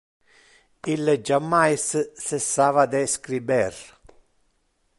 [0.93, 1.85] Ille jammais
[2.25, 3.73] cessava de scriber.